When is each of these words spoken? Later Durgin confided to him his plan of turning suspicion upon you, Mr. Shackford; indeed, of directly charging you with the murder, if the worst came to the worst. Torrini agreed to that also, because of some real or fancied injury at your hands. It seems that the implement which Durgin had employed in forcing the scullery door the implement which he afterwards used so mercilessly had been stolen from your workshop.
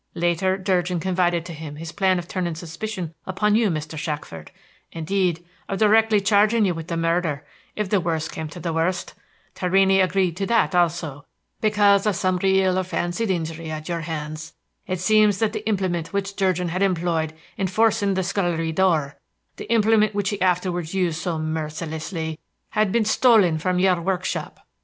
Later 0.15 0.57
Durgin 0.57 0.99
confided 0.99 1.45
to 1.45 1.53
him 1.53 1.75
his 1.75 1.91
plan 1.91 2.17
of 2.17 2.27
turning 2.27 2.55
suspicion 2.55 3.13
upon 3.27 3.53
you, 3.55 3.69
Mr. 3.69 3.99
Shackford; 3.99 4.49
indeed, 4.91 5.45
of 5.69 5.77
directly 5.77 6.19
charging 6.19 6.65
you 6.65 6.73
with 6.73 6.87
the 6.87 6.97
murder, 6.97 7.45
if 7.75 7.87
the 7.87 8.01
worst 8.01 8.31
came 8.31 8.47
to 8.47 8.59
the 8.59 8.73
worst. 8.73 9.13
Torrini 9.53 10.01
agreed 10.03 10.35
to 10.37 10.47
that 10.47 10.73
also, 10.73 11.23
because 11.61 12.07
of 12.07 12.15
some 12.15 12.37
real 12.37 12.79
or 12.79 12.83
fancied 12.83 13.29
injury 13.29 13.69
at 13.69 13.87
your 13.87 14.01
hands. 14.01 14.55
It 14.87 14.99
seems 14.99 15.37
that 15.37 15.53
the 15.53 15.63
implement 15.67 16.11
which 16.13 16.35
Durgin 16.35 16.69
had 16.69 16.81
employed 16.81 17.33
in 17.55 17.67
forcing 17.67 18.15
the 18.15 18.23
scullery 18.23 18.71
door 18.71 19.17
the 19.57 19.71
implement 19.71 20.15
which 20.15 20.31
he 20.31 20.41
afterwards 20.41 20.95
used 20.95 21.21
so 21.21 21.37
mercilessly 21.37 22.39
had 22.71 22.91
been 22.91 23.05
stolen 23.05 23.59
from 23.59 23.77
your 23.77 24.01
workshop. 24.01 24.61